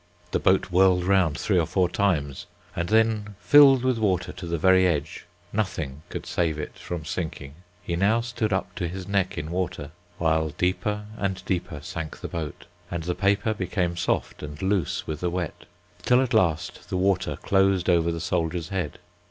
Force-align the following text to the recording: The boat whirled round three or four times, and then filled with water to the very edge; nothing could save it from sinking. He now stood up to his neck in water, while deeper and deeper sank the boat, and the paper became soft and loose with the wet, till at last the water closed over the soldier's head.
The 0.31 0.39
boat 0.39 0.71
whirled 0.71 1.03
round 1.03 1.37
three 1.37 1.59
or 1.59 1.67
four 1.67 1.87
times, 1.87 2.47
and 2.75 2.89
then 2.89 3.35
filled 3.39 3.83
with 3.83 3.99
water 3.99 4.31
to 4.31 4.47
the 4.47 4.57
very 4.57 4.87
edge; 4.87 5.27
nothing 5.53 6.01
could 6.09 6.25
save 6.25 6.57
it 6.57 6.75
from 6.79 7.05
sinking. 7.05 7.53
He 7.83 7.95
now 7.95 8.21
stood 8.21 8.51
up 8.51 8.73
to 8.77 8.87
his 8.87 9.07
neck 9.07 9.37
in 9.37 9.51
water, 9.51 9.91
while 10.17 10.49
deeper 10.49 11.05
and 11.19 11.45
deeper 11.45 11.81
sank 11.83 12.19
the 12.19 12.27
boat, 12.27 12.65
and 12.89 13.03
the 13.03 13.13
paper 13.13 13.53
became 13.53 13.95
soft 13.95 14.41
and 14.41 14.59
loose 14.59 15.05
with 15.05 15.19
the 15.19 15.29
wet, 15.29 15.65
till 16.01 16.19
at 16.19 16.33
last 16.33 16.89
the 16.89 16.97
water 16.97 17.35
closed 17.35 17.87
over 17.87 18.11
the 18.11 18.19
soldier's 18.19 18.69
head. 18.69 18.97